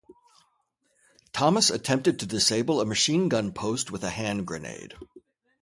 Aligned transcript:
Thomas 1.31 1.69
attempted 1.69 2.17
to 2.17 2.25
disable 2.25 2.81
a 2.81 2.87
machine 2.87 3.29
gun 3.29 3.51
post 3.51 3.91
with 3.91 4.03
a 4.03 4.09
hand 4.09 4.47
grenade. 4.47 4.95